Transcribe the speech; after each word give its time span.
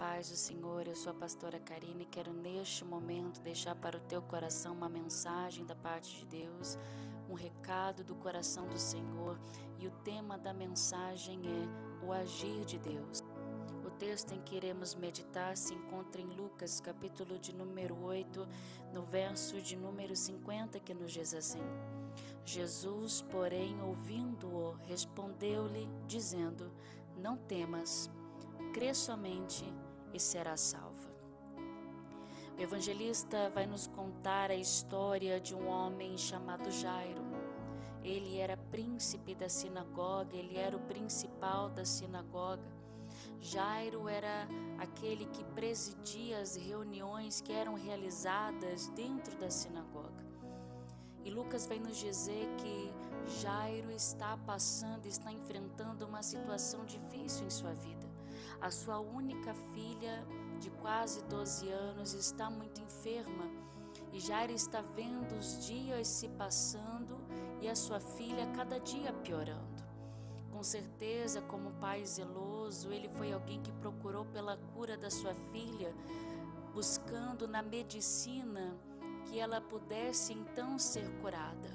paz 0.00 0.30
do 0.30 0.36
Senhor, 0.36 0.88
eu 0.88 0.96
sou 0.96 1.12
a 1.12 1.14
pastora 1.14 1.60
Karine 1.60 2.04
e 2.04 2.06
quero 2.06 2.32
neste 2.32 2.86
momento 2.86 3.38
deixar 3.42 3.74
para 3.74 3.98
o 3.98 4.00
teu 4.00 4.22
coração 4.22 4.72
uma 4.72 4.88
mensagem 4.88 5.62
da 5.66 5.74
parte 5.74 6.20
de 6.20 6.24
Deus, 6.24 6.78
um 7.28 7.34
recado 7.34 8.02
do 8.02 8.14
coração 8.14 8.66
do 8.66 8.78
Senhor. 8.78 9.38
E 9.78 9.86
o 9.86 9.90
tema 10.02 10.38
da 10.38 10.54
mensagem 10.54 11.42
é 11.44 12.06
o 12.06 12.14
agir 12.14 12.64
de 12.64 12.78
Deus. 12.78 13.22
O 13.84 13.90
texto 13.90 14.32
em 14.32 14.40
que 14.40 14.56
iremos 14.56 14.94
meditar 14.94 15.54
se 15.54 15.74
encontra 15.74 16.18
em 16.18 16.28
Lucas, 16.28 16.80
capítulo 16.80 17.38
de 17.38 17.54
número 17.54 18.02
8, 18.02 18.48
no 18.94 19.02
verso 19.02 19.60
de 19.60 19.76
número 19.76 20.16
50, 20.16 20.80
que 20.80 20.94
nos 20.94 21.12
diz 21.12 21.34
assim: 21.34 21.62
Jesus, 22.42 23.20
porém, 23.30 23.78
ouvindo-o, 23.82 24.72
respondeu-lhe, 24.86 25.86
dizendo: 26.06 26.72
Não 27.18 27.36
temas 27.36 28.10
crê 28.72 28.94
somente 28.94 29.64
e 30.12 30.20
será 30.20 30.56
salva. 30.56 31.10
O 32.58 32.62
evangelista 32.62 33.48
vai 33.50 33.66
nos 33.66 33.86
contar 33.86 34.50
a 34.50 34.54
história 34.54 35.40
de 35.40 35.54
um 35.54 35.66
homem 35.66 36.16
chamado 36.18 36.70
Jairo. 36.70 37.22
Ele 38.02 38.38
era 38.38 38.56
príncipe 38.56 39.34
da 39.34 39.48
sinagoga, 39.48 40.36
ele 40.36 40.56
era 40.56 40.76
o 40.76 40.80
principal 40.80 41.70
da 41.70 41.84
sinagoga. 41.84 42.80
Jairo 43.40 44.08
era 44.08 44.46
aquele 44.78 45.24
que 45.26 45.42
presidia 45.44 46.38
as 46.38 46.56
reuniões 46.56 47.40
que 47.40 47.52
eram 47.52 47.74
realizadas 47.74 48.88
dentro 48.88 49.36
da 49.38 49.50
sinagoga. 49.50 50.22
E 51.24 51.30
Lucas 51.30 51.66
vai 51.66 51.78
nos 51.78 51.96
dizer 51.96 52.46
que 52.56 52.92
Jairo 53.40 53.90
está 53.90 54.36
passando, 54.38 55.06
está 55.06 55.32
enfrentando 55.32 56.06
uma 56.06 56.22
situação 56.22 56.84
difícil 56.84 57.46
em 57.46 57.50
sua 57.50 57.72
vida. 57.72 57.99
A 58.60 58.70
sua 58.70 59.00
única 59.00 59.54
filha, 59.72 60.22
de 60.58 60.70
quase 60.70 61.22
12 61.24 61.68
anos, 61.70 62.12
está 62.12 62.50
muito 62.50 62.80
enferma 62.82 63.50
e 64.12 64.20
Jairo 64.20 64.52
está 64.52 64.82
vendo 64.82 65.32
os 65.36 65.66
dias 65.66 66.06
se 66.06 66.28
passando 66.28 67.16
e 67.60 67.68
a 67.68 67.74
sua 67.74 67.98
filha 68.00 68.46
cada 68.54 68.78
dia 68.78 69.12
piorando. 69.12 69.82
Com 70.50 70.62
certeza, 70.62 71.40
como 71.40 71.70
pai 71.80 72.04
zeloso, 72.04 72.92
ele 72.92 73.08
foi 73.08 73.32
alguém 73.32 73.62
que 73.62 73.72
procurou 73.72 74.26
pela 74.26 74.58
cura 74.74 74.94
da 74.96 75.10
sua 75.10 75.34
filha, 75.52 75.94
buscando 76.74 77.48
na 77.48 77.62
medicina 77.62 78.76
que 79.24 79.38
ela 79.38 79.60
pudesse 79.60 80.34
então 80.34 80.78
ser 80.78 81.08
curada. 81.22 81.70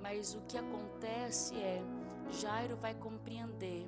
Mas 0.00 0.34
o 0.34 0.42
que 0.42 0.56
acontece 0.56 1.56
é, 1.56 1.82
Jairo 2.30 2.76
vai 2.76 2.94
compreender 2.94 3.84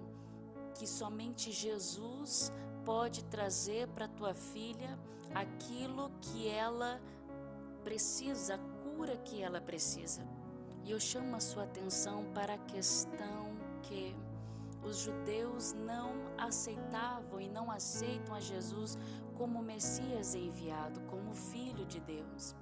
que 0.78 0.86
somente 0.86 1.50
Jesus 1.50 2.52
pode 2.84 3.24
trazer 3.24 3.88
para 3.88 4.06
tua 4.08 4.34
filha 4.34 4.98
aquilo 5.34 6.10
que 6.20 6.48
ela 6.48 7.00
precisa, 7.82 8.54
a 8.54 8.58
cura 8.58 9.16
que 9.16 9.42
ela 9.42 9.60
precisa. 9.60 10.22
E 10.84 10.90
eu 10.90 11.00
chamo 11.00 11.34
a 11.34 11.40
sua 11.40 11.64
atenção 11.64 12.24
para 12.32 12.54
a 12.54 12.58
questão 12.58 13.56
que 13.82 14.14
os 14.84 14.98
judeus 14.98 15.72
não 15.72 16.12
aceitavam 16.38 17.40
e 17.40 17.48
não 17.48 17.70
aceitam 17.70 18.34
a 18.34 18.40
Jesus 18.40 18.96
como 19.36 19.62
Messias 19.62 20.34
enviado, 20.34 21.00
como 21.02 21.34
Filho 21.34 21.84
de 21.86 22.00
Deus. 22.00 22.54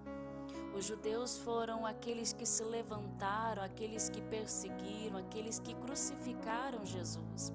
Os 0.74 0.86
judeus 0.86 1.36
foram 1.38 1.86
aqueles 1.86 2.32
que 2.32 2.46
se 2.46 2.64
levantaram, 2.64 3.62
aqueles 3.62 4.08
que 4.08 4.20
perseguiram, 4.22 5.18
aqueles 5.18 5.58
que 5.58 5.74
crucificaram 5.74 6.84
Jesus. 6.84 7.52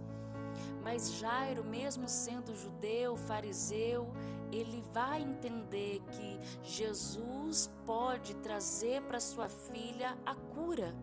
Mas 0.83 1.13
Jairo, 1.13 1.63
mesmo 1.63 2.07
sendo 2.07 2.55
judeu, 2.55 3.15
fariseu, 3.15 4.11
ele 4.51 4.83
vai 4.93 5.21
entender 5.21 6.01
que 6.11 6.39
Jesus 6.63 7.71
pode 7.85 8.33
trazer 8.35 9.01
para 9.03 9.19
sua 9.19 9.47
filha 9.47 10.17
a 10.25 10.35
cura. 10.35 10.95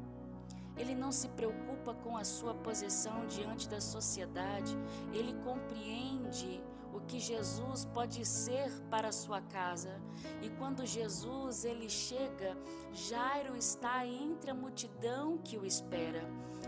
Ele 0.76 0.94
não 0.94 1.10
se 1.10 1.28
preocupa 1.28 1.94
com 1.94 2.16
a 2.16 2.24
sua 2.24 2.54
posição 2.54 3.26
diante 3.26 3.68
da 3.68 3.80
sociedade, 3.80 4.76
ele 5.12 5.32
compreende 5.42 6.62
o 6.96 7.00
que 7.02 7.20
Jesus 7.20 7.84
pode 7.84 8.24
ser 8.24 8.70
para 8.90 9.08
a 9.08 9.12
sua 9.12 9.40
casa. 9.42 10.00
E 10.40 10.48
quando 10.50 10.86
Jesus 10.86 11.64
ele 11.64 11.90
chega, 11.90 12.56
Jairo 12.92 13.54
está 13.54 14.06
entre 14.06 14.50
a 14.50 14.54
multidão 14.54 15.36
que 15.38 15.58
o 15.58 15.66
espera. 15.66 16.24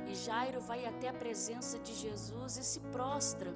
E 0.07 0.15
Jairo 0.15 0.61
vai 0.61 0.85
até 0.85 1.09
a 1.09 1.15
presença 1.15 1.79
de 1.79 1.95
Jesus 1.95 2.59
e 2.59 2.65
se 2.65 2.81
prostra. 2.81 3.55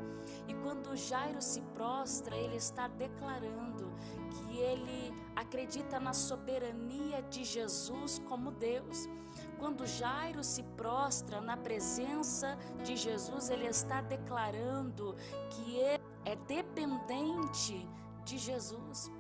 E 0.49 0.55
quando 0.55 0.97
Jairo 0.97 1.43
se 1.43 1.60
prostra, 1.75 2.34
ele 2.34 2.56
está 2.56 2.89
declarando 2.89 3.93
que 4.31 4.59
ele 4.59 5.12
acredita 5.37 6.00
na 6.00 6.15
soberania 6.15 7.21
de 7.22 7.44
Jesus 7.44 8.19
como 8.28 8.50
Deus. 8.50 9.09
Quando 9.59 9.87
Jairo 9.87 10.43
se 10.43 10.62
prostra 10.62 11.41
na 11.41 11.56
presença 11.56 12.56
de 12.83 12.97
Jesus, 12.97 13.50
ele 13.50 13.66
está 13.66 14.00
declarando 14.00 15.15
que 15.50 15.77
ele 15.77 16.12
é 16.32 16.37
dependente 16.37 17.87
de 18.25 18.38
Jesus. 18.38 19.10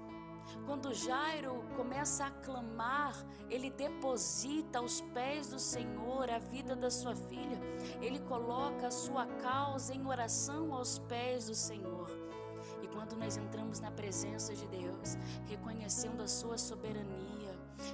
Quando 0.66 0.94
Jairo 0.94 1.62
começa 1.76 2.26
a 2.26 2.30
clamar, 2.30 3.14
ele 3.50 3.70
deposita 3.70 4.78
aos 4.78 5.00
pés 5.16 5.48
do 5.50 5.58
Senhor 5.58 6.30
a 6.30 6.38
vida 6.38 6.74
da 6.74 6.90
sua 6.90 7.14
filha. 7.14 7.58
Ele 8.00 8.18
coloca 8.20 8.86
a 8.86 8.90
sua 8.90 9.26
causa 9.48 9.94
em 9.94 10.06
oração 10.06 10.72
aos 10.72 10.98
pés 11.00 11.46
do 11.46 11.54
Senhor. 11.54 12.08
E 12.82 12.88
quando 12.88 13.14
nós 13.16 13.36
entramos 13.36 13.78
na 13.80 13.90
presença 13.90 14.54
de 14.54 14.66
Deus, 14.68 15.16
reconhecendo 15.46 16.22
a 16.22 16.28
sua 16.28 16.56
soberania, 16.56 17.41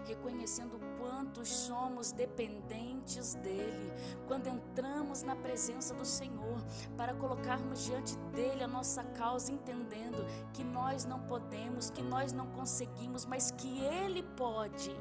reconhecendo 0.06 0.78
quantos 0.98 1.48
somos 1.48 2.12
dependentes 2.12 3.34
dele, 3.36 3.92
quando 4.26 4.48
entramos 4.48 5.22
na 5.22 5.36
presença 5.36 5.94
do 5.94 6.04
Senhor 6.04 6.62
para 6.96 7.14
colocarmos 7.14 7.84
diante 7.84 8.16
dele 8.32 8.62
a 8.64 8.68
nossa 8.68 9.02
causa, 9.04 9.52
entendendo 9.52 10.24
que 10.52 10.64
nós 10.64 11.04
não 11.04 11.20
podemos, 11.20 11.90
que 11.90 12.02
nós 12.02 12.32
não 12.32 12.46
conseguimos, 12.48 13.24
mas 13.26 13.50
que 13.52 13.80
ele 13.80 14.22
pode. 14.36 14.94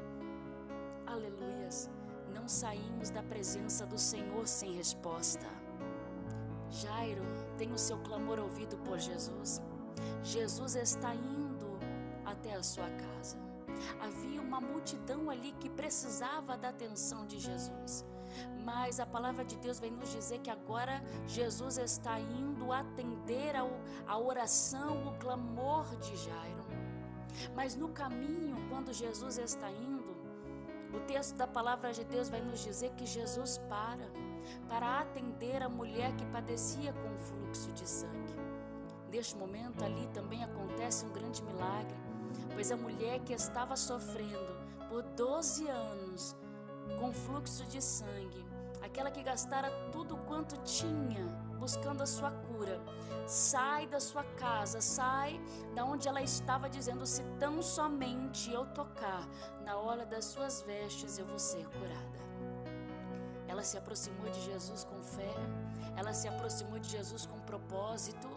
Aleluias. 1.06 1.90
Não 2.34 2.46
saímos 2.46 3.10
da 3.10 3.22
presença 3.22 3.86
do 3.86 3.98
Senhor 3.98 4.46
sem 4.46 4.72
resposta. 4.74 5.46
Jairo 6.70 7.22
tem 7.56 7.72
o 7.72 7.78
seu 7.78 7.98
clamor 7.98 8.38
ouvido 8.38 8.76
por 8.78 8.98
Jesus. 8.98 9.62
Jesus 10.22 10.76
está 10.76 11.14
indo 11.14 11.78
até 12.24 12.54
a 12.54 12.62
sua 12.62 12.88
casa. 12.90 13.47
Havia 14.00 14.40
uma 14.40 14.60
multidão 14.60 15.30
ali 15.30 15.52
que 15.52 15.68
precisava 15.68 16.56
da 16.56 16.70
atenção 16.70 17.26
de 17.26 17.38
Jesus. 17.38 18.04
Mas 18.64 19.00
a 19.00 19.06
palavra 19.06 19.44
de 19.44 19.56
Deus 19.56 19.78
vem 19.80 19.90
nos 19.90 20.12
dizer 20.12 20.40
que 20.40 20.50
agora 20.50 21.02
Jesus 21.26 21.78
está 21.78 22.20
indo 22.20 22.72
atender 22.72 23.56
ao, 23.56 23.70
a 24.06 24.18
oração, 24.18 25.08
o 25.08 25.18
clamor 25.18 25.86
de 25.96 26.16
Jairo. 26.16 26.64
Mas 27.54 27.74
no 27.74 27.88
caminho, 27.88 28.56
quando 28.68 28.92
Jesus 28.92 29.38
está 29.38 29.70
indo, 29.70 30.16
o 30.92 31.00
texto 31.00 31.36
da 31.36 31.46
palavra 31.46 31.92
de 31.92 32.04
Deus 32.04 32.28
vai 32.28 32.40
nos 32.40 32.60
dizer 32.60 32.90
que 32.92 33.06
Jesus 33.06 33.58
para 33.68 34.08
para 34.68 35.00
atender 35.00 35.62
a 35.62 35.68
mulher 35.68 36.14
que 36.16 36.24
padecia 36.26 36.92
com 36.92 37.18
fluxo 37.18 37.72
de 37.72 37.88
sangue. 37.88 38.34
Neste 39.10 39.36
momento 39.36 39.84
ali 39.84 40.06
também 40.08 40.42
acontece 40.44 41.04
um 41.04 41.12
grande 41.12 41.42
milagre, 41.42 41.96
pois 42.54 42.70
a 42.70 42.76
mulher 42.76 43.20
que 43.20 43.32
estava 43.32 43.76
sofrendo 43.76 44.56
por 44.88 45.02
12 45.02 45.68
anos 45.68 46.36
com 46.98 47.12
fluxo 47.12 47.64
de 47.66 47.82
sangue, 47.82 48.44
aquela 48.82 49.10
que 49.10 49.22
gastara 49.22 49.70
tudo 49.92 50.16
quanto 50.26 50.56
tinha 50.62 51.26
buscando 51.58 52.02
a 52.02 52.06
sua 52.06 52.30
cura, 52.30 52.80
sai 53.26 53.86
da 53.86 54.00
sua 54.00 54.24
casa, 54.38 54.80
sai 54.80 55.40
da 55.74 55.84
onde 55.84 56.08
ela 56.08 56.22
estava 56.22 56.68
dizendo: 56.68 57.04
se 57.04 57.22
tão 57.38 57.60
somente 57.60 58.50
eu 58.50 58.64
tocar 58.66 59.28
na 59.64 59.76
hora 59.76 60.06
das 60.06 60.24
suas 60.24 60.62
vestes, 60.62 61.18
eu 61.18 61.26
vou 61.26 61.38
ser 61.38 61.66
curada. 61.68 62.18
Ela 63.46 63.62
se 63.62 63.76
aproximou 63.76 64.30
de 64.30 64.40
Jesus 64.40 64.84
com 64.84 65.02
fé, 65.02 65.34
ela 65.96 66.12
se 66.12 66.28
aproximou 66.28 66.78
de 66.78 66.88
Jesus 66.88 67.26
com 67.26 67.38
propósito 67.40 68.28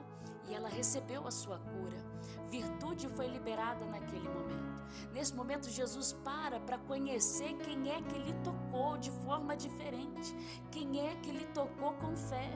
e 0.48 0.54
ela 0.54 0.70
recebeu 0.70 1.28
a 1.28 1.32
sua 1.32 1.60
cura. 1.60 2.11
Virtude 2.52 3.08
foi 3.08 3.28
liberada 3.28 3.86
naquele 3.86 4.28
momento. 4.28 4.84
Nesse 5.14 5.34
momento, 5.34 5.70
Jesus 5.70 6.12
para 6.22 6.60
para 6.60 6.78
conhecer 6.80 7.56
quem 7.60 7.90
é 7.90 8.02
que 8.02 8.18
lhe 8.20 8.34
tocou 8.44 8.98
de 8.98 9.10
forma 9.24 9.56
diferente, 9.56 10.36
quem 10.70 11.08
é 11.08 11.16
que 11.16 11.32
lhe 11.32 11.46
tocou 11.54 11.94
com 11.94 12.14
fé. 12.18 12.52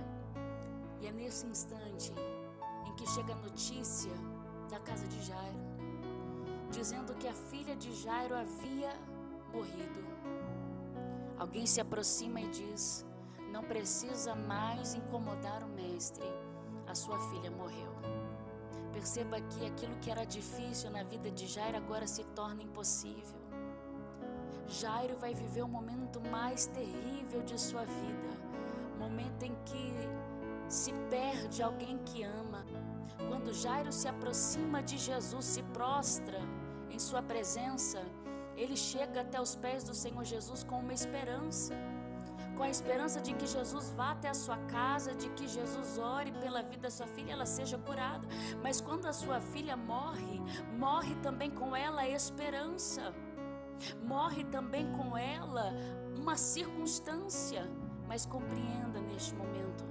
E 1.00 1.07
é 1.07 1.12
nesse 1.13 1.45
instante 1.47 2.13
em 2.86 2.94
que 2.95 3.07
chega 3.07 3.31
a 3.31 3.38
notícia 3.38 4.12
da 4.69 4.80
casa 4.80 5.07
de 5.07 5.21
Jairo, 5.21 5.59
dizendo 6.69 7.15
que 7.15 7.30
a 7.30 7.33
filha 7.33 7.75
de 7.77 7.95
Jairo 7.95 8.36
havia 8.36 8.91
morrido. 9.53 10.03
Alguém 11.39 11.65
se 11.65 11.80
aproxima 11.80 12.41
e 12.41 12.50
diz: 12.50 13.06
Não 13.50 13.63
precisa 13.63 14.36
mais 14.36 14.94
incomodar 14.94 15.63
o 15.63 15.69
mestre, 15.69 16.25
a 16.86 16.94
sua 16.94 17.18
filha 17.30 17.50
morreu. 17.50 18.14
Perceba 18.95 19.42
que 19.51 19.65
aquilo 19.65 19.95
que 20.01 20.09
era 20.09 20.25
difícil 20.25 20.89
na 20.89 21.03
vida 21.03 21.30
de 21.30 21.45
Jairo 21.53 21.77
agora 21.83 22.07
se 22.07 22.24
torna 22.39 22.62
impossível. 22.63 23.42
Jairo 24.68 25.18
vai 25.18 25.33
viver 25.33 25.63
o 25.63 25.68
momento 25.68 26.21
mais 26.36 26.68
terrível 26.68 27.42
de 27.50 27.59
sua 27.59 27.83
vida, 27.83 28.31
momento 28.97 29.44
em 29.44 29.53
que 29.69 29.86
se 30.69 30.94
perde 31.09 31.62
alguém 31.62 31.97
que 32.06 32.24
ama. 32.24 32.65
Quando 33.30 33.53
Jairo 33.53 33.92
se 33.92 34.07
aproxima 34.07 34.81
de 34.81 34.98
Jesus, 34.98 35.45
se 35.45 35.63
prostra 35.77 36.39
em 36.89 36.98
sua 36.98 37.21
presença, 37.21 38.01
ele 38.56 38.77
chega 38.77 39.21
até 39.21 39.39
os 39.41 39.56
pés 39.57 39.83
do 39.83 39.94
Senhor 39.94 40.24
Jesus 40.24 40.63
com 40.63 40.80
uma 40.80 40.94
esperança 40.94 41.75
com 42.55 42.63
a 42.63 42.69
esperança 42.69 43.21
de 43.21 43.33
que 43.33 43.45
Jesus 43.45 43.91
vá 43.91 44.11
até 44.11 44.29
a 44.29 44.33
sua 44.33 44.57
casa, 44.67 45.13
de 45.13 45.29
que 45.29 45.47
Jesus 45.47 45.97
ore 45.97 46.31
pela 46.31 46.61
vida 46.61 46.83
da 46.83 46.89
sua 46.89 47.07
filha, 47.07 47.33
ela 47.33 47.45
seja 47.45 47.77
curada. 47.77 48.27
Mas 48.63 48.81
quando 48.81 49.05
a 49.05 49.13
sua 49.13 49.39
filha 49.39 49.75
morre, 49.75 50.41
morre 50.77 51.15
também 51.15 51.51
com 51.51 51.75
ela 51.75 52.01
a 52.01 52.09
esperança. 52.09 53.13
Morre 54.03 54.43
também 54.45 54.91
com 54.93 55.17
ela 55.17 55.73
uma 56.17 56.35
circunstância. 56.37 57.69
Mas 58.07 58.25
compreenda 58.25 58.99
neste 59.01 59.33
momento, 59.35 59.83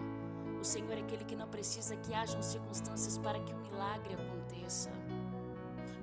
o 0.60 0.64
Senhor 0.64 0.92
é 0.92 1.00
aquele 1.00 1.24
que 1.24 1.36
não 1.36 1.48
precisa 1.48 1.96
que 1.96 2.14
hajam 2.14 2.40
circunstâncias 2.42 3.18
para 3.18 3.40
que 3.40 3.52
o 3.52 3.58
milagre 3.58 4.14
aconteça. 4.14 4.90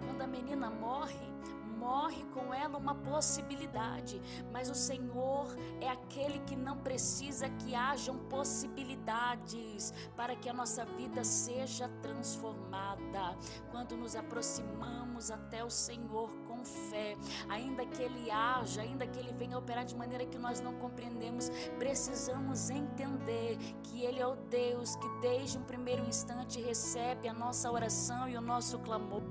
Quando 0.06 0.22
a 0.22 0.28
menina 0.28 0.70
morre, 0.70 1.31
morre 1.82 2.24
com 2.32 2.54
ela 2.54 2.78
uma 2.78 2.94
possibilidade, 2.94 4.22
mas 4.54 4.70
o 4.70 4.76
Senhor 4.76 5.48
é 5.82 5.90
aquele 5.90 6.40
que 6.42 6.56
não 6.56 6.78
precisa 6.78 7.50
que 7.50 7.74
hajam 7.74 8.18
possibilidades 8.30 9.92
para 10.16 10.36
que 10.36 10.48
a 10.48 10.54
nossa 10.54 10.86
vida 10.86 11.24
seja 11.24 11.90
transformada. 12.04 13.36
Quando 13.72 13.98
nos 13.98 14.16
aproximamos 14.16 15.32
até 15.32 15.64
o 15.64 15.70
Senhor 15.70 16.30
com 16.48 16.64
fé, 16.64 17.18
ainda 17.50 17.84
que 17.86 18.04
Ele 18.04 18.30
haja, 18.30 18.82
ainda 18.82 19.08
que 19.08 19.18
Ele 19.18 19.34
venha 19.34 19.58
operar 19.58 19.84
de 19.84 19.96
maneira 19.96 20.26
que 20.26 20.38
nós 20.38 20.62
não 20.62 20.76
compreendemos, 20.76 21.50
precisamos 21.80 22.70
entender 22.70 23.58
que 23.82 24.04
Ele 24.04 24.20
é 24.20 24.28
o 24.28 24.36
Deus 24.36 24.96
que 24.98 25.10
desde 25.20 25.58
o 25.58 25.62
primeiro 25.62 26.06
instante 26.06 26.62
recebe 26.62 27.28
a 27.28 27.34
nossa 27.34 27.72
oração 27.72 28.30
e 28.30 28.38
o 28.38 28.42
nosso 28.42 28.78
clamor. 28.80 29.24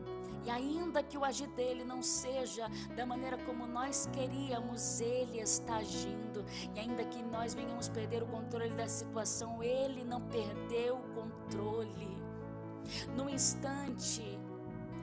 E 0.44 0.50
ainda 0.50 1.02
que 1.02 1.18
o 1.18 1.24
agir 1.24 1.48
dele 1.48 1.84
não 1.84 2.02
seja 2.02 2.68
da 2.96 3.04
maneira 3.04 3.36
como 3.38 3.66
nós 3.66 4.08
queríamos, 4.12 5.00
ele 5.00 5.40
está 5.40 5.76
agindo. 5.76 6.44
E 6.74 6.80
ainda 6.80 7.04
que 7.04 7.22
nós 7.22 7.54
venhamos 7.54 7.88
perder 7.88 8.22
o 8.22 8.26
controle 8.26 8.74
da 8.74 8.88
situação, 8.88 9.62
ele 9.62 10.04
não 10.04 10.20
perdeu 10.22 10.96
o 10.96 11.14
controle. 11.14 12.20
No 13.16 13.28
instante 13.28 14.38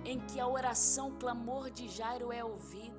em 0.04 0.20
que 0.22 0.40
a 0.40 0.48
oração, 0.48 1.10
o 1.10 1.16
clamor 1.18 1.70
de 1.70 1.88
Jairo 1.88 2.32
é 2.32 2.44
ouvido, 2.44 2.97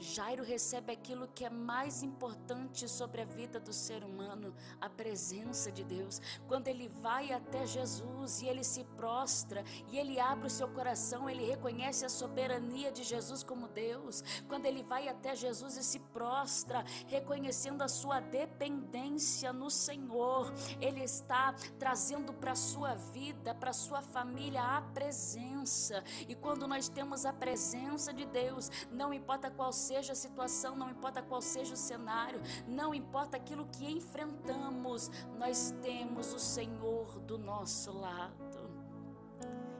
Jairo 0.00 0.42
recebe 0.42 0.92
aquilo 0.92 1.28
que 1.28 1.44
é 1.44 1.50
mais 1.50 2.02
importante 2.02 2.88
sobre 2.88 3.20
a 3.20 3.24
vida 3.24 3.60
do 3.60 3.72
ser 3.72 4.02
humano, 4.02 4.54
a 4.80 4.88
presença 4.88 5.70
de 5.70 5.84
Deus. 5.84 6.20
Quando 6.48 6.68
ele 6.68 6.88
vai 6.88 7.32
até 7.32 7.66
Jesus 7.66 8.40
e 8.40 8.46
ele 8.46 8.64
se 8.64 8.82
prostra 8.96 9.62
e 9.90 9.98
ele 9.98 10.18
abre 10.18 10.46
o 10.46 10.50
seu 10.50 10.68
coração, 10.68 11.28
ele 11.28 11.44
reconhece 11.44 12.04
a 12.04 12.08
soberania 12.08 12.90
de 12.90 13.04
Jesus 13.04 13.42
como 13.42 13.68
Deus. 13.68 14.24
Quando 14.48 14.66
ele 14.66 14.82
vai 14.82 15.08
até 15.08 15.36
Jesus 15.36 15.76
e 15.76 15.84
se 15.84 15.98
prostra, 15.98 16.82
reconhecendo 17.06 17.82
a 17.82 17.88
sua 17.88 18.20
dependência 18.20 19.52
no 19.52 19.70
Senhor, 19.70 20.52
ele 20.80 21.02
está 21.02 21.54
trazendo 21.78 22.32
para 22.32 22.52
a 22.52 22.56
sua 22.56 22.94
vida, 22.94 23.54
para 23.54 23.70
a 23.70 23.74
sua 23.74 24.00
família 24.00 24.62
a 24.62 24.80
presença. 24.80 26.02
E 26.26 26.34
quando 26.34 26.66
nós 26.66 26.88
temos 26.88 27.26
a 27.26 27.32
presença 27.32 28.12
de 28.12 28.24
Deus, 28.24 28.70
não 28.90 29.12
importa 29.12 29.50
qual 29.50 29.72
seja 29.72 29.89
seja 29.90 30.12
a 30.12 30.22
situação, 30.26 30.76
não 30.76 30.88
importa 30.88 31.20
qual 31.20 31.42
seja 31.42 31.74
o 31.74 31.76
cenário, 31.90 32.40
não 32.80 32.94
importa 32.94 33.36
aquilo 33.36 33.64
que 33.74 33.84
enfrentamos, 33.98 35.10
nós 35.36 35.74
temos 35.82 36.32
o 36.32 36.38
Senhor 36.38 37.18
do 37.30 37.36
nosso 37.36 37.90
lado. 38.06 38.60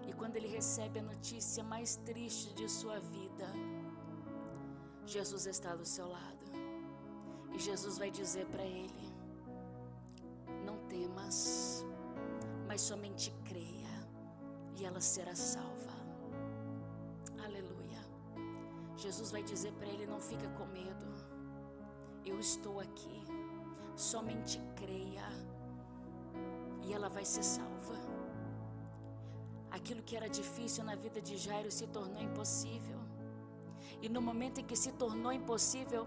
E 0.08 0.12
quando 0.12 0.34
ele 0.34 0.48
recebe 0.48 0.98
a 0.98 1.02
notícia 1.02 1.62
mais 1.62 1.94
triste 2.08 2.52
de 2.54 2.68
sua 2.68 2.98
vida, 2.98 3.46
Jesus 5.06 5.46
está 5.46 5.76
do 5.76 5.86
seu 5.86 6.08
lado. 6.08 6.46
E 7.54 7.58
Jesus 7.60 7.96
vai 7.96 8.10
dizer 8.10 8.46
para 8.46 8.64
ele: 8.64 9.06
Não 10.66 10.76
temas, 10.88 11.84
mas 12.66 12.80
somente 12.80 13.32
creia, 13.44 13.94
e 14.76 14.84
ela 14.84 15.00
será 15.00 15.36
salva. 15.36 15.79
Jesus 19.00 19.30
vai 19.30 19.42
dizer 19.42 19.72
para 19.72 19.88
ele: 19.88 20.06
não 20.06 20.20
fica 20.20 20.48
com 20.58 20.66
medo, 20.66 21.06
eu 22.24 22.38
estou 22.38 22.78
aqui, 22.80 23.18
somente 23.96 24.60
creia 24.76 25.28
e 26.82 26.92
ela 26.92 27.08
vai 27.08 27.24
ser 27.24 27.42
salva. 27.42 27.98
Aquilo 29.70 30.02
que 30.02 30.16
era 30.16 30.28
difícil 30.28 30.84
na 30.84 30.94
vida 30.94 31.20
de 31.22 31.36
Jairo 31.36 31.70
se 31.70 31.86
tornou 31.86 32.22
impossível. 32.22 32.98
E 34.02 34.08
no 34.08 34.20
momento 34.20 34.60
em 34.60 34.64
que 34.64 34.76
se 34.76 34.92
tornou 34.92 35.32
impossível, 35.32 36.06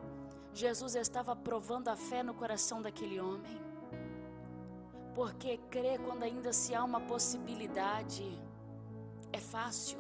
Jesus 0.54 0.96
estava 0.96 1.36
provando 1.36 1.88
a 1.88 1.96
fé 1.96 2.22
no 2.22 2.34
coração 2.34 2.82
daquele 2.82 3.20
homem. 3.20 3.58
Porque 5.16 5.58
crer 5.70 6.00
quando 6.02 6.24
ainda 6.24 6.52
se 6.52 6.76
há 6.76 6.84
uma 6.84 7.02
possibilidade 7.02 8.26
é 9.32 9.40
fácil. 9.40 10.00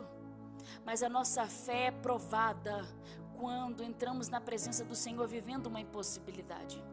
Mas 0.85 1.01
a 1.01 1.09
nossa 1.09 1.47
fé 1.47 1.85
é 1.85 1.91
provada 1.91 2.85
quando 3.38 3.83
entramos 3.83 4.30
na 4.30 4.41
presença 4.41 4.83
do 4.83 4.95
Senhor 4.95 5.27
vivendo 5.27 5.68
uma 5.68 5.80
impossibilidade. 5.80 6.83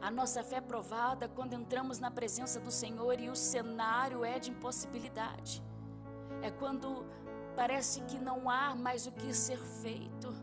A 0.00 0.10
nossa 0.10 0.42
fé 0.42 0.56
é 0.56 0.60
provada 0.60 1.28
quando 1.28 1.54
entramos 1.54 1.98
na 1.98 2.10
presença 2.10 2.60
do 2.60 2.70
Senhor 2.70 3.18
e 3.20 3.28
o 3.28 3.36
cenário 3.36 4.24
é 4.24 4.38
de 4.38 4.50
impossibilidade. 4.50 5.62
É 6.42 6.50
quando 6.50 7.06
parece 7.56 8.00
que 8.02 8.18
não 8.18 8.50
há 8.50 8.74
mais 8.74 9.06
o 9.06 9.12
que 9.12 9.32
ser 9.32 9.58
feito. 9.82 10.34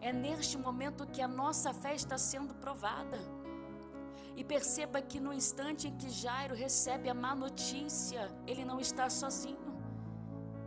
É 0.00 0.12
neste 0.12 0.56
momento 0.56 1.06
que 1.06 1.20
a 1.20 1.28
nossa 1.28 1.72
fé 1.72 1.94
está 1.94 2.16
sendo 2.16 2.54
provada. 2.54 3.18
E 4.36 4.44
perceba 4.44 5.02
que 5.02 5.20
no 5.20 5.32
instante 5.32 5.88
em 5.88 5.96
que 5.96 6.08
Jairo 6.08 6.54
recebe 6.54 7.08
a 7.10 7.14
má 7.14 7.34
notícia, 7.34 8.30
ele 8.46 8.64
não 8.64 8.80
está 8.80 9.10
sozinho. 9.10 9.79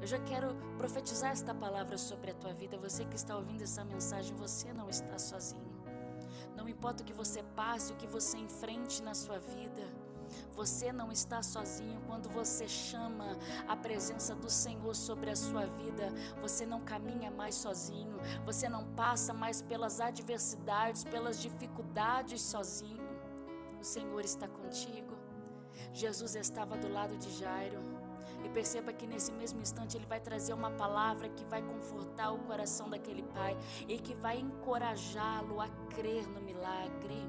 Eu 0.04 0.08
já 0.08 0.20
quero 0.20 0.54
profetizar 0.78 1.32
esta 1.32 1.56
palavra 1.56 1.98
sobre 1.98 2.32
a 2.32 2.34
tua 2.34 2.52
vida. 2.52 2.78
Você 2.78 3.06
que 3.06 3.16
está 3.16 3.38
ouvindo 3.38 3.62
essa 3.62 3.86
mensagem, 3.86 4.36
você 4.36 4.74
não 4.74 4.90
está 4.90 5.18
sozinho. 5.18 5.74
Não 6.58 6.68
importa 6.68 7.02
o 7.02 7.06
que 7.06 7.14
você 7.14 7.42
passe, 7.56 7.94
o 7.94 7.96
que 7.96 8.06
você 8.06 8.38
enfrente 8.38 9.02
na 9.02 9.14
sua 9.14 9.40
vida. 9.40 9.84
Você 10.54 10.92
não 10.92 11.10
está 11.10 11.42
sozinho 11.42 12.02
quando 12.06 12.28
você 12.28 12.68
chama 12.68 13.38
a 13.66 13.78
presença 13.78 14.36
do 14.36 14.50
Senhor 14.50 14.94
sobre 14.94 15.30
a 15.30 15.38
sua 15.38 15.68
vida. 15.68 16.14
Você 16.42 16.66
não 16.66 16.82
caminha 16.82 17.32
mais 17.32 17.56
sozinho. 17.56 18.18
Você 18.44 18.68
não 18.68 18.84
passa 18.96 19.34
mais 19.34 19.62
pelas 19.62 20.02
adversidades, 20.02 21.06
pelas 21.06 21.42
dificuldades 21.42 22.42
sozinho. 22.42 23.08
O 23.80 23.86
Senhor 23.86 24.20
está 24.26 24.50
contigo. 24.50 25.16
Jesus 25.94 26.36
estava 26.36 26.76
do 26.76 26.92
lado 26.92 27.16
de 27.16 27.32
Jairo. 27.32 27.93
E 28.44 28.50
perceba 28.50 28.92
que 28.92 29.08
nesse 29.08 29.32
mesmo 29.32 29.62
instante 29.62 29.98
ele 29.98 30.06
vai 30.06 30.20
trazer 30.20 30.54
uma 30.54 30.72
palavra 30.72 31.30
que 31.30 31.46
vai 31.46 31.62
confortar 31.62 32.32
o 32.32 32.40
coração 32.40 32.90
daquele 32.90 33.24
pai 33.24 33.58
e 33.88 33.98
que 33.98 34.14
vai 34.14 34.40
encorajá-lo 34.40 35.62
a 35.62 35.70
crer 35.90 36.28
no 36.28 36.42
milagre. 36.42 37.24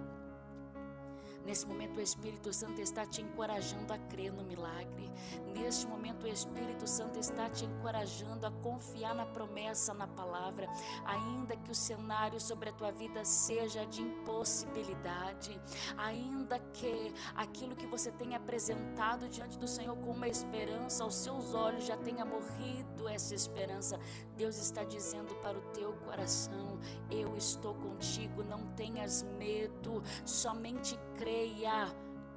Nesse 1.45 1.67
momento, 1.67 1.99
o 1.99 2.01
Espírito 2.01 2.53
Santo 2.53 2.81
está 2.81 3.05
te 3.05 3.21
encorajando 3.21 3.93
a 3.93 3.99
crer 3.99 4.33
no 4.33 4.43
milagre. 4.43 5.13
Neste 5.55 5.87
momento, 5.87 6.25
o 6.25 6.29
Espírito 6.29 6.87
Santo 6.87 7.19
está 7.19 7.51
te 7.51 7.67
encorajando 7.67 8.47
a 8.47 8.51
confiar 8.51 9.15
na 9.15 9.27
promessa, 9.27 9.93
na 9.93 10.07
palavra, 10.07 10.67
ainda 11.05 11.55
que 11.57 11.71
o 11.71 11.75
cenário 11.75 12.41
sobre 12.41 12.71
a 12.71 12.73
tua 12.73 12.91
vida 12.91 13.25
seja 13.25 13.85
de 13.85 14.01
impossibilidade, 14.01 15.61
ainda 15.99 16.59
que 16.73 17.13
aquilo 17.37 17.77
que 17.77 17.87
você 17.87 18.11
tenha 18.13 18.39
apresentado 18.39 19.29
diante 19.29 19.59
do 19.59 19.69
Senhor 19.69 19.97
com 19.97 20.13
uma 20.13 20.29
esperança, 20.29 21.05
aos 21.05 21.15
seus 21.15 21.55
olhos 21.55 21.85
já 21.85 21.97
tenha 21.99 22.25
morrido 22.25 23.07
essa 23.07 23.35
esperança. 23.35 24.01
Deus 24.35 24.57
está 24.57 24.83
dizendo 24.83 25.35
para 25.37 25.59
o 25.59 25.63
teu 25.73 25.93
coração: 26.07 26.79
Eu 27.11 27.37
estou 27.37 27.75
contigo, 27.75 28.43
não 28.43 28.67
tenhas 28.75 29.23
medo, 29.39 30.03
somente 30.25 30.99
creia 31.19 31.34
creia, 31.35 31.93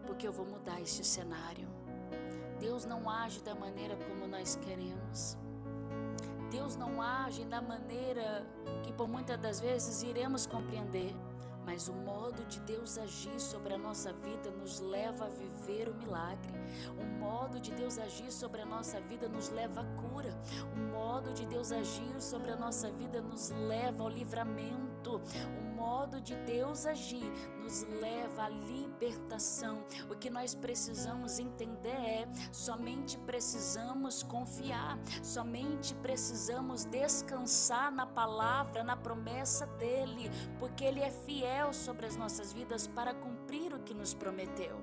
porque 0.08 0.28
eu 0.28 0.32
vou 0.32 0.46
mudar 0.46 0.82
este 0.82 1.04
cenário. 1.04 1.70
Deus 2.60 2.84
não 2.84 3.08
age 3.08 3.40
da 3.42 3.54
maneira 3.54 3.96
como 3.96 4.28
nós 4.28 4.56
queremos. 4.56 5.38
Deus 6.50 6.76
não 6.76 7.00
age 7.00 7.46
da 7.46 7.62
maneira 7.62 8.44
que 8.84 8.92
por 8.94 9.08
muitas 9.08 9.38
das 9.38 9.60
vezes 9.60 10.02
iremos 10.02 10.48
compreender, 10.48 11.14
mas 11.64 11.88
o 11.88 11.94
modo 11.94 12.44
de 12.46 12.60
Deus 12.62 12.98
agir 12.98 13.40
sobre 13.40 13.76
a 13.76 13.78
nossa 13.78 14.12
vida 14.14 14.50
nos 14.50 14.80
leva 14.80 15.26
a 15.26 15.30
viver 15.30 15.90
o 15.90 15.94
milagre. 15.94 16.54
O 17.00 17.06
modo 17.20 17.60
de 17.60 17.72
Deus 17.74 18.00
agir 18.00 18.32
sobre 18.32 18.62
a 18.62 18.66
nossa 18.66 19.00
vida 19.02 19.30
nos 19.30 19.50
leva 19.50 19.82
à 19.82 19.86
cura. 20.02 20.34
O 20.74 20.80
modo 20.92 21.32
de 21.34 21.46
Deus 21.46 21.72
agir 21.72 22.20
sobre 22.20 22.52
a 22.52 22.56
nossa 22.56 22.90
vida 22.90 23.22
nos 23.22 23.52
leva 23.52 24.02
ao 24.02 24.10
livramento. 24.10 25.22
O 25.62 25.67
modo 25.78 26.20
de 26.20 26.36
Deus 26.38 26.88
agir 26.88 27.32
nos 27.62 27.84
leva 28.02 28.46
à 28.46 28.50
libertação. 28.50 29.84
O 30.10 30.16
que 30.16 30.30
nós 30.30 30.56
precisamos 30.56 31.38
entender 31.38 31.90
é: 31.90 32.28
somente 32.52 33.18
precisamos 33.20 34.24
confiar, 34.24 34.98
somente 35.22 35.94
precisamos 35.96 36.84
descansar 36.86 37.92
na 37.92 38.08
palavra, 38.08 38.84
na 38.84 38.98
promessa 38.98 39.68
dEle, 39.78 40.32
porque 40.58 40.84
Ele 40.84 41.02
é 41.02 41.12
fiel 41.12 41.72
sobre 41.72 42.08
as 42.08 42.18
nossas 42.18 42.52
vidas 42.52 42.88
para 42.88 43.14
cumprir 43.14 43.74
o 43.74 43.80
que 43.80 43.94
nos 43.94 44.14
prometeu. 44.16 44.82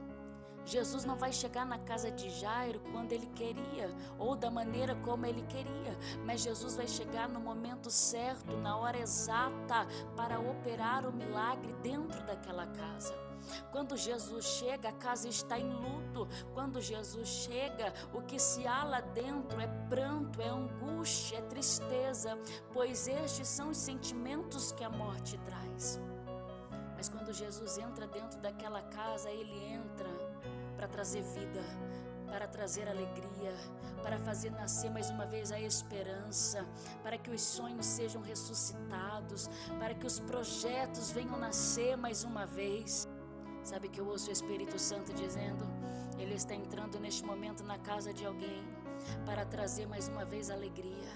Jesus 0.65 1.05
não 1.05 1.17
vai 1.17 1.33
chegar 1.33 1.67
na 1.67 1.79
casa 1.79 2.11
de 2.11 2.31
Jairo 2.31 2.81
quando 2.93 3.13
ele 3.13 3.27
queria 3.35 3.91
ou 4.19 4.35
da 4.35 4.51
maneira 4.51 4.95
como 4.97 5.27
ele 5.27 5.43
queria, 5.43 5.97
mas 6.25 6.41
Jesus 6.41 6.77
vai 6.77 6.87
chegar 6.87 7.29
no 7.29 7.41
momento 7.41 7.91
certo, 7.91 8.57
na 8.57 8.77
hora 8.77 8.99
exata, 8.99 9.87
para 10.17 10.41
operar 10.41 11.07
o 11.07 11.13
milagre 11.13 11.73
dentro 11.83 12.23
daquela 12.25 12.67
casa. 12.67 13.15
Quando 13.71 13.97
Jesus 13.97 14.45
chega, 14.45 14.89
a 14.89 14.93
casa 14.93 15.29
está 15.29 15.59
em 15.59 15.71
luto. 15.71 16.27
Quando 16.55 16.81
Jesus 16.81 17.29
chega, 17.29 17.93
o 18.13 18.23
que 18.23 18.39
se 18.39 18.67
há 18.67 18.85
lá 18.85 19.01
dentro 19.01 19.61
é 19.61 19.67
pranto, 19.89 20.41
é 20.41 20.49
angústia, 20.49 21.39
é 21.39 21.43
tristeza, 21.43 22.39
pois 22.73 23.07
estes 23.07 23.49
são 23.49 23.71
os 23.71 23.77
sentimentos 23.77 24.73
que 24.73 24.85
a 24.85 24.91
morte 24.91 25.39
traz. 25.39 26.01
Mas 26.97 27.09
quando 27.09 27.33
Jesus 27.33 27.77
entra 27.77 28.07
dentro 28.07 28.41
daquela 28.41 28.83
casa, 28.83 29.31
ele 29.31 29.63
entra 29.65 30.09
para 30.77 30.89
trazer 30.89 31.23
vida, 31.23 31.63
para 32.27 32.47
trazer 32.49 32.89
alegria, 32.89 33.55
para 34.03 34.19
fazer 34.19 34.51
nascer 34.51 34.91
mais 34.91 35.11
uma 35.11 35.25
vez 35.25 35.53
a 35.53 35.61
esperança, 35.61 36.67
para 37.03 37.17
que 37.17 37.31
os 37.31 37.41
sonhos 37.41 37.87
sejam 37.87 38.23
ressuscitados, 38.23 39.49
para 39.79 39.95
que 39.95 40.07
os 40.07 40.21
projetos 40.21 41.11
venham 41.11 41.39
nascer 41.39 41.97
mais 41.97 42.25
uma 42.25 42.45
vez. 42.45 43.09
Sabe 43.63 43.89
que 43.89 44.01
eu 44.01 44.07
ouço 44.07 44.29
o 44.29 44.33
Espírito 44.33 44.79
Santo 44.79 45.13
dizendo? 45.15 45.65
Ele 46.19 46.35
está 46.35 46.55
entrando 46.55 46.99
neste 47.01 47.25
momento 47.25 47.65
na 47.65 47.79
casa 47.79 48.13
de 48.13 48.27
alguém 48.27 48.63
para 49.25 49.45
trazer 49.45 49.87
mais 49.87 50.09
uma 50.09 50.25
vez 50.25 50.51
alegria. 50.51 51.13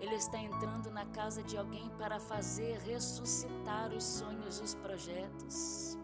Ele 0.00 0.14
está 0.14 0.38
entrando 0.38 0.90
na 0.90 1.06
casa 1.06 1.42
de 1.42 1.56
alguém 1.56 1.88
para 1.98 2.18
fazer 2.20 2.78
ressuscitar 2.80 3.92
os 3.92 4.04
sonhos, 4.04 4.60
os 4.60 4.74
projetos. 4.74 5.96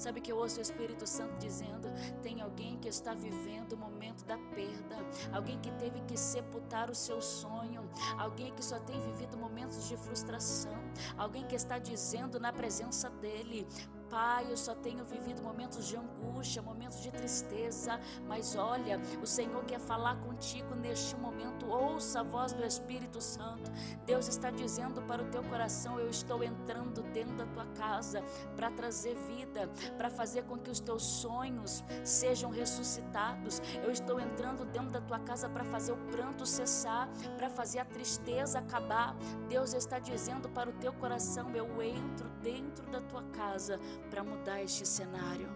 Sabe 0.00 0.22
que 0.22 0.32
eu 0.32 0.38
ouço 0.38 0.60
o 0.60 0.62
Espírito 0.62 1.06
Santo 1.06 1.36
dizendo: 1.36 1.86
tem 2.22 2.40
alguém 2.40 2.78
que 2.78 2.88
está 2.88 3.12
vivendo 3.12 3.74
o 3.74 3.76
momento 3.76 4.24
da 4.24 4.38
perda, 4.38 4.96
alguém 5.30 5.60
que 5.60 5.70
teve 5.72 6.00
que 6.08 6.16
sepultar 6.16 6.90
o 6.90 6.94
seu 6.94 7.20
sonho, 7.20 7.86
alguém 8.16 8.50
que 8.54 8.64
só 8.64 8.80
tem 8.80 8.98
vivido 8.98 9.36
momentos 9.36 9.86
de 9.86 9.98
frustração, 9.98 10.72
alguém 11.18 11.46
que 11.46 11.54
está 11.54 11.78
dizendo 11.78 12.40
na 12.40 12.50
presença 12.50 13.10
dele: 13.10 13.68
Pai, 14.10 14.44
eu 14.50 14.56
só 14.56 14.74
tenho 14.74 15.04
vivido 15.04 15.40
momentos 15.40 15.86
de 15.86 15.96
angústia, 15.96 16.60
momentos 16.60 17.00
de 17.00 17.12
tristeza, 17.12 18.00
mas 18.26 18.56
olha, 18.56 19.00
o 19.22 19.26
Senhor 19.26 19.64
quer 19.64 19.78
falar 19.78 20.16
contigo 20.16 20.74
neste 20.74 21.14
momento. 21.14 21.70
Ouça 21.70 22.18
a 22.18 22.22
voz 22.24 22.52
do 22.52 22.64
Espírito 22.64 23.20
Santo. 23.20 23.70
Deus 24.04 24.26
está 24.26 24.50
dizendo 24.50 25.00
para 25.02 25.22
o 25.22 25.26
teu 25.26 25.44
coração: 25.44 26.00
Eu 26.00 26.10
estou 26.10 26.42
entrando 26.42 27.02
dentro 27.12 27.36
da 27.36 27.46
tua 27.46 27.66
casa 27.76 28.20
para 28.56 28.68
trazer 28.72 29.14
vida, 29.14 29.70
para 29.96 30.10
fazer 30.10 30.42
com 30.42 30.58
que 30.58 30.70
os 30.70 30.80
teus 30.80 31.04
sonhos 31.04 31.84
sejam 32.02 32.50
ressuscitados. 32.50 33.62
Eu 33.80 33.92
estou 33.92 34.18
entrando 34.18 34.64
dentro 34.64 34.90
da 34.90 35.00
tua 35.00 35.20
casa 35.20 35.48
para 35.48 35.62
fazer 35.62 35.92
o 35.92 35.98
pranto 36.10 36.44
cessar, 36.44 37.08
para 37.36 37.48
fazer 37.48 37.78
a 37.78 37.84
tristeza 37.84 38.58
acabar. 38.58 39.14
Deus 39.48 39.72
está 39.72 40.00
dizendo 40.00 40.48
para 40.48 40.68
o 40.68 40.72
teu 40.74 40.92
coração: 40.94 41.54
Eu 41.54 41.80
entro 41.80 42.28
dentro 42.42 42.84
da 42.90 43.00
tua 43.02 43.22
casa 43.30 43.78
para 44.08 44.24
mudar 44.24 44.62
este 44.62 44.86
cenário. 44.86 45.48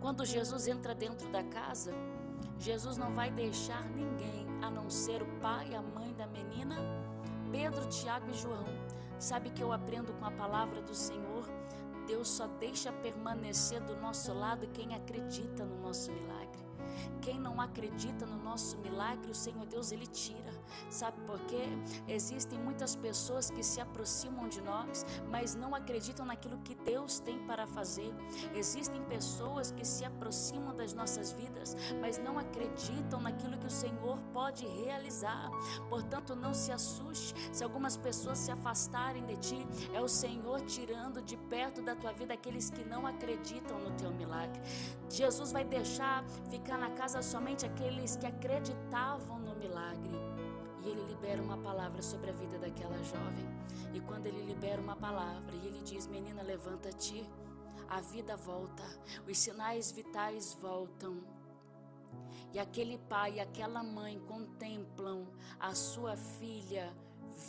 Quando 0.00 0.24
Jesus 0.24 0.66
entra 0.66 0.94
dentro 0.94 1.28
da 1.30 1.42
casa, 1.44 1.92
Jesus 2.58 2.96
não 2.96 3.14
vai 3.14 3.30
deixar 3.30 3.84
ninguém, 3.90 4.46
a 4.62 4.70
não 4.70 4.88
ser 4.88 5.22
o 5.22 5.26
pai 5.40 5.68
e 5.70 5.74
a 5.74 5.82
mãe 5.82 6.12
da 6.14 6.26
menina, 6.26 6.76
Pedro, 7.50 7.86
Tiago 7.88 8.30
e 8.30 8.34
João. 8.34 8.66
Sabe 9.18 9.50
que 9.50 9.62
eu 9.62 9.72
aprendo 9.72 10.12
com 10.14 10.24
a 10.24 10.30
palavra 10.30 10.80
do 10.80 10.94
Senhor? 10.94 11.48
Deus 12.06 12.28
só 12.28 12.46
deixa 12.46 12.90
permanecer 12.90 13.82
do 13.82 13.96
nosso 13.96 14.32
lado 14.32 14.68
quem 14.68 14.94
acredita 14.94 15.64
no 15.64 15.78
nosso 15.80 16.10
milagre. 16.10 16.66
Quem 17.20 17.38
não 17.38 17.60
acredita 17.60 18.24
no 18.24 18.38
nosso 18.38 18.78
milagre, 18.78 19.30
o 19.30 19.34
Senhor 19.34 19.66
Deus 19.66 19.92
ele 19.92 20.06
tira. 20.06 20.52
Sabe 20.90 21.20
por 21.22 21.38
quê? 21.42 21.64
Existem 22.06 22.58
muitas 22.58 22.96
pessoas 22.96 23.50
que 23.50 23.62
se 23.62 23.80
aproximam 23.80 24.48
de 24.48 24.60
nós, 24.60 25.04
mas 25.30 25.54
não 25.54 25.74
acreditam 25.74 26.26
naquilo 26.26 26.58
que 26.58 26.74
Deus 26.74 27.20
tem 27.20 27.38
para 27.46 27.66
fazer. 27.66 28.14
Existem 28.54 29.02
pessoas 29.04 29.70
que 29.70 29.84
se 29.84 30.04
aproximam 30.04 30.74
das 30.74 30.92
nossas 30.92 31.32
vidas, 31.32 31.76
mas 32.00 32.18
não 32.18 32.38
acreditam 32.38 33.20
naquilo 33.20 33.58
que 33.58 33.66
o 33.66 33.70
Senhor 33.70 34.18
pode 34.32 34.66
realizar. 34.66 35.50
Portanto, 35.88 36.34
não 36.34 36.54
se 36.54 36.72
assuste 36.72 37.34
se 37.52 37.64
algumas 37.64 37.96
pessoas 37.96 38.38
se 38.38 38.50
afastarem 38.50 39.24
de 39.24 39.36
ti. 39.36 39.66
É 39.92 40.00
o 40.00 40.08
Senhor 40.08 40.60
tirando 40.62 41.22
de 41.22 41.36
perto 41.36 41.82
da 41.82 41.94
tua 41.94 42.12
vida 42.12 42.34
aqueles 42.34 42.70
que 42.70 42.84
não 42.84 43.06
acreditam 43.06 43.78
no 43.78 43.90
teu 43.92 44.10
milagre. 44.12 44.60
Jesus 45.10 45.52
vai 45.52 45.64
deixar 45.64 46.24
ficar 46.50 46.78
na 46.78 46.90
casa 46.90 47.22
somente 47.22 47.64
aqueles 47.64 48.16
que 48.16 48.26
acreditavam 48.26 49.38
no 49.38 49.54
milagre. 49.56 50.17
Ele 50.88 51.04
libera 51.04 51.42
uma 51.42 51.58
palavra 51.58 52.02
sobre 52.02 52.30
a 52.30 52.32
vida 52.32 52.58
daquela 52.58 52.96
jovem. 53.04 53.46
E 53.92 54.00
quando 54.00 54.26
ele 54.26 54.42
libera 54.44 54.80
uma 54.80 54.96
palavra 54.96 55.54
e 55.56 55.66
ele 55.66 55.82
diz: 55.82 56.06
Menina, 56.06 56.42
levanta-te, 56.42 57.28
a 57.88 58.00
vida 58.00 58.36
volta, 58.36 58.84
os 59.26 59.38
sinais 59.38 59.90
vitais 59.90 60.56
voltam. 60.60 61.22
E 62.52 62.58
aquele 62.58 62.98
pai 62.98 63.34
e 63.34 63.40
aquela 63.40 63.82
mãe 63.82 64.18
contemplam 64.20 65.26
a 65.60 65.74
sua 65.74 66.16
filha 66.16 66.94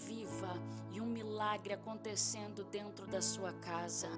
viva 0.05 0.53
e 0.91 0.99
um 1.01 1.05
milagre 1.05 1.73
acontecendo 1.73 2.63
dentro 2.65 3.07
da 3.07 3.21
sua 3.21 3.53
casa. 3.53 4.09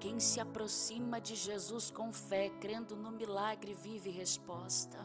Quem 0.00 0.20
se 0.20 0.40
aproxima 0.40 1.20
de 1.20 1.34
Jesus 1.34 1.90
com 1.90 2.12
fé, 2.12 2.50
crendo 2.60 2.96
no 2.96 3.10
milagre, 3.10 3.74
vive 3.74 4.10
resposta. 4.10 4.98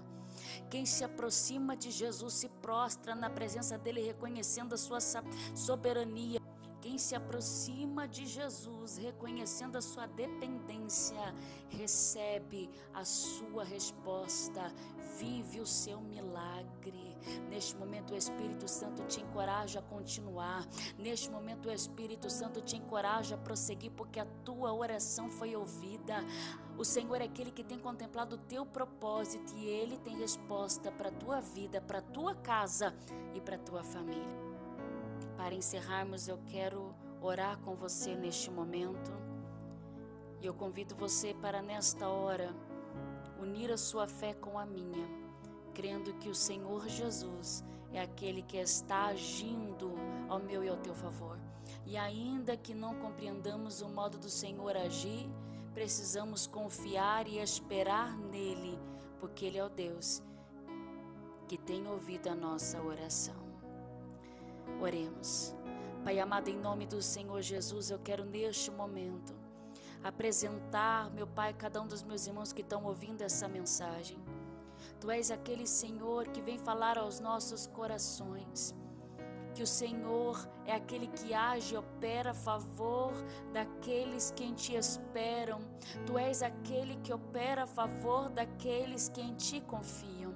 Quem 0.69 0.85
se 0.85 1.03
aproxima 1.03 1.75
de 1.75 1.91
Jesus 1.91 2.33
se 2.33 2.49
prostra 2.49 3.15
na 3.15 3.29
presença 3.29 3.77
dele, 3.77 4.01
reconhecendo 4.01 4.73
a 4.73 4.77
sua 4.77 4.99
soberania. 5.53 6.39
Quem 6.81 6.97
se 6.97 7.15
aproxima 7.15 8.05
de 8.05 8.25
Jesus, 8.25 8.97
reconhecendo 8.97 9.77
a 9.77 9.81
sua 9.81 10.05
dependência, 10.05 11.33
recebe 11.69 12.69
a 12.93 13.05
sua 13.05 13.63
resposta, 13.63 14.69
vive 15.17 15.61
o 15.61 15.65
seu 15.65 16.01
milagre. 16.01 17.17
Neste 17.49 17.77
momento, 17.77 18.13
o 18.13 18.17
Espírito 18.17 18.67
Santo 18.67 19.05
te 19.05 19.21
encoraja 19.21 19.79
a 19.79 19.81
continuar. 19.81 20.67
Neste 20.97 21.31
momento, 21.31 21.69
o 21.69 21.71
Espírito 21.71 22.29
Santo 22.29 22.59
te 22.59 22.75
encoraja 22.75 23.35
a 23.35 23.37
prosseguir, 23.37 23.91
porque 23.91 24.19
a 24.19 24.25
tua 24.43 24.73
oração 24.73 25.29
foi 25.29 25.55
ouvida. 25.55 26.17
O 26.77 26.83
Senhor 26.83 27.21
é 27.21 27.25
aquele 27.25 27.51
que 27.51 27.63
tem 27.63 27.77
contemplado 27.77 28.35
o 28.35 28.39
teu 28.39 28.65
propósito 28.65 29.53
e 29.55 29.65
ele 29.65 29.97
tem 29.99 30.17
resposta 30.17 30.91
para 30.91 31.09
a 31.09 31.11
tua 31.11 31.39
vida, 31.39 31.79
para 31.79 31.99
a 31.99 32.01
tua 32.01 32.33
casa 32.35 32.95
e 33.35 33.39
para 33.39 33.55
a 33.55 33.59
tua 33.59 33.83
família. 33.83 34.37
Para 35.37 35.53
encerrarmos, 35.53 36.27
eu 36.27 36.39
quero 36.47 36.95
orar 37.21 37.59
com 37.59 37.75
você 37.75 38.15
neste 38.15 38.49
momento. 38.49 39.11
E 40.41 40.45
eu 40.45 40.53
convido 40.53 40.95
você 40.95 41.33
para 41.33 41.61
nesta 41.61 42.07
hora 42.07 42.53
unir 43.39 43.71
a 43.71 43.77
sua 43.77 44.07
fé 44.07 44.33
com 44.33 44.57
a 44.57 44.65
minha, 44.65 45.07
crendo 45.73 46.13
que 46.15 46.29
o 46.29 46.35
Senhor 46.35 46.87
Jesus 46.87 47.63
é 47.91 48.01
aquele 48.01 48.41
que 48.41 48.57
está 48.57 49.05
agindo 49.05 49.91
ao 50.27 50.39
meu 50.39 50.63
e 50.63 50.69
ao 50.69 50.77
teu 50.77 50.95
favor. 50.95 51.37
E 51.85 51.95
ainda 51.97 52.57
que 52.57 52.73
não 52.73 52.95
compreendamos 52.95 53.81
o 53.81 53.89
modo 53.89 54.17
do 54.17 54.29
Senhor 54.29 54.75
agir, 54.75 55.29
precisamos 55.73 56.45
confiar 56.45 57.27
e 57.27 57.39
esperar 57.39 58.17
nele, 58.17 58.79
porque 59.19 59.45
ele 59.45 59.57
é 59.57 59.65
o 59.65 59.69
Deus 59.69 60.21
que 61.47 61.57
tem 61.57 61.87
ouvido 61.87 62.29
a 62.29 62.35
nossa 62.35 62.81
oração. 62.81 63.35
Oremos. 64.81 65.53
Pai 66.03 66.19
amado, 66.19 66.49
em 66.49 66.57
nome 66.57 66.85
do 66.85 67.01
Senhor 67.01 67.41
Jesus, 67.41 67.91
eu 67.91 67.99
quero 67.99 68.25
neste 68.25 68.71
momento 68.71 69.35
apresentar, 70.03 71.09
meu 71.11 71.27
Pai, 71.27 71.53
cada 71.53 71.81
um 71.81 71.87
dos 71.87 72.03
meus 72.03 72.27
irmãos 72.27 72.51
que 72.51 72.61
estão 72.61 72.83
ouvindo 72.83 73.21
essa 73.21 73.47
mensagem. 73.47 74.17
Tu 74.99 75.09
és 75.11 75.31
aquele 75.31 75.65
Senhor 75.65 76.27
que 76.27 76.41
vem 76.41 76.57
falar 76.57 76.97
aos 76.97 77.19
nossos 77.19 77.67
corações. 77.67 78.75
Que 79.53 79.63
o 79.63 79.67
Senhor 79.67 80.49
é 80.65 80.73
aquele 80.73 81.07
que 81.07 81.33
age 81.33 81.75
e 81.75 81.77
opera 81.77 82.31
a 82.31 82.33
favor 82.33 83.13
daqueles 83.53 84.31
que 84.31 84.43
em 84.43 84.53
ti 84.53 84.75
esperam. 84.75 85.59
Tu 86.05 86.17
és 86.17 86.41
aquele 86.41 86.95
que 86.97 87.13
opera 87.13 87.63
a 87.63 87.67
favor 87.67 88.29
daqueles 88.29 89.09
que 89.09 89.21
em 89.21 89.33
ti 89.35 89.61
confiam. 89.61 90.33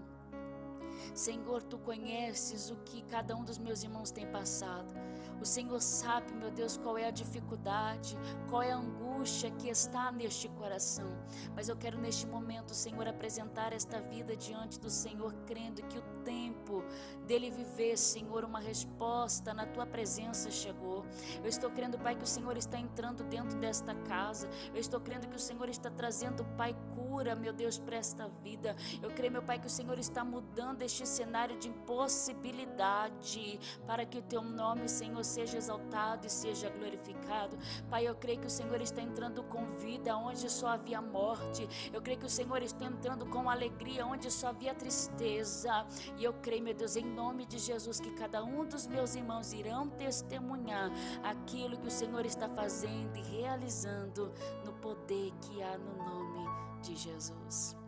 Senhor, 1.13 1.63
tu 1.63 1.77
conheces 1.79 2.69
o 2.69 2.75
que 2.77 3.01
cada 3.03 3.35
um 3.35 3.43
dos 3.43 3.57
meus 3.57 3.83
irmãos 3.83 4.11
tem 4.11 4.27
passado. 4.27 4.93
O 5.41 5.45
Senhor 5.45 5.79
sabe, 5.81 6.33
meu 6.33 6.51
Deus, 6.51 6.77
qual 6.77 6.97
é 6.97 7.07
a 7.07 7.11
dificuldade, 7.11 8.17
qual 8.49 8.61
é 8.61 8.71
a 8.71 8.77
angústia 8.77 9.51
que 9.51 9.69
está 9.69 10.11
neste 10.11 10.47
coração. 10.49 11.07
Mas 11.55 11.69
eu 11.69 11.75
quero 11.75 11.97
neste 11.97 12.25
momento, 12.27 12.73
Senhor, 12.73 13.07
apresentar 13.07 13.73
esta 13.73 13.99
vida 14.01 14.35
diante 14.35 14.79
do 14.79 14.89
Senhor, 14.89 15.33
crendo 15.45 15.81
que 15.83 15.97
o 15.97 16.01
tempo 16.23 16.83
dele 17.25 17.49
viver, 17.49 17.97
Senhor, 17.97 18.43
uma 18.43 18.59
resposta 18.59 19.53
na 19.53 19.65
tua 19.65 19.85
presença 19.85 20.49
chegou. 20.51 21.05
Eu 21.43 21.49
estou 21.49 21.69
crendo, 21.69 21.97
Pai, 21.97 22.15
que 22.15 22.23
o 22.23 22.27
Senhor 22.27 22.57
está 22.57 22.77
entrando 22.79 23.23
dentro 23.23 23.57
desta 23.59 23.93
casa. 23.95 24.49
Eu 24.73 24.79
estou 24.79 24.99
crendo 24.99 25.27
que 25.27 25.35
o 25.35 25.39
Senhor 25.39 25.69
está 25.69 25.89
trazendo, 25.89 26.45
Pai, 26.57 26.75
cura, 26.95 27.35
meu 27.35 27.53
Deus, 27.53 27.77
para 27.79 27.97
esta 27.97 28.27
vida. 28.43 28.75
Eu 29.01 29.09
creio, 29.11 29.31
meu 29.31 29.43
Pai, 29.43 29.59
que 29.59 29.67
o 29.67 29.69
Senhor 29.69 29.97
está 29.99 30.23
mudando 30.23 30.81
este 30.81 31.05
cenário 31.07 31.57
de 31.57 31.69
impossibilidade 31.69 33.59
para 33.85 34.05
que 34.05 34.17
o 34.19 34.21
teu 34.21 34.41
nome, 34.41 34.87
Senhor, 34.87 35.23
seja 35.27 35.57
exaltado 35.57 36.25
e 36.25 36.29
seja 36.29 36.69
glorificado. 36.69 37.57
Pai, 37.89 38.07
eu 38.07 38.15
creio 38.15 38.39
que 38.39 38.47
o 38.47 38.49
Senhor 38.49 38.81
está 38.81 39.01
entrando 39.01 39.43
com 39.43 39.69
vida 39.71 40.15
onde 40.17 40.49
só 40.49 40.67
havia 40.67 41.01
morte. 41.01 41.67
Eu 41.93 42.01
creio 42.01 42.19
que 42.19 42.25
o 42.25 42.29
Senhor 42.29 42.61
está 42.61 42.85
entrando 42.85 43.25
com 43.27 43.49
alegria 43.49 44.05
onde 44.05 44.31
só 44.31 44.47
havia 44.47 44.73
tristeza. 44.73 45.85
E 46.17 46.23
eu 46.23 46.33
creio, 46.33 46.63
meu 46.63 46.73
Deus, 46.73 46.95
em 46.95 47.05
nome 47.05 47.45
de 47.45 47.59
Jesus, 47.59 47.99
que 47.99 48.11
cada 48.11 48.43
um 48.43 48.65
dos 48.65 48.87
meus 48.87 49.15
irmãos 49.15 49.53
irão 49.53 49.89
testemunhar 49.89 50.91
aquilo 51.23 51.77
que 51.77 51.87
o 51.87 51.91
Senhor 51.91 52.25
está 52.25 52.47
fazendo 52.49 53.15
e 53.17 53.21
realizando 53.21 54.33
no 54.65 54.73
poder 54.73 55.31
que 55.41 55.61
há 55.61 55.77
no 55.77 55.97
nome 55.97 56.47
de 56.81 56.95
Jesus. 56.95 57.86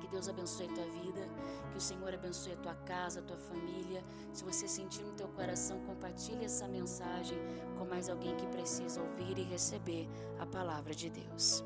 Que 0.00 0.08
Deus 0.08 0.28
abençoe 0.28 0.66
a 0.66 0.74
tua 0.74 0.86
vida, 0.86 1.28
que 1.70 1.78
o 1.78 1.80
Senhor 1.80 2.12
abençoe 2.12 2.52
a 2.52 2.56
tua 2.56 2.74
casa, 2.74 3.20
a 3.20 3.22
tua 3.22 3.38
família. 3.38 4.04
Se 4.32 4.44
você 4.44 4.68
sentir 4.68 5.02
no 5.02 5.12
teu 5.12 5.28
coração, 5.28 5.80
compartilhe 5.80 6.44
essa 6.44 6.68
mensagem 6.68 7.38
com 7.78 7.84
mais 7.84 8.08
alguém 8.08 8.36
que 8.36 8.46
precisa 8.48 9.00
ouvir 9.00 9.38
e 9.38 9.42
receber 9.42 10.08
a 10.38 10.46
palavra 10.46 10.94
de 10.94 11.10
Deus. 11.10 11.64